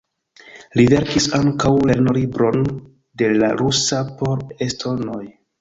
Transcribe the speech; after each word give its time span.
Li 0.79 0.85
verkis 0.93 1.27
ankaŭ 1.39 1.73
lernolibron 1.91 2.65
de 3.23 3.29
la 3.37 3.53
rusa 3.63 4.03
por 4.23 4.43
estonoj. 4.69 5.25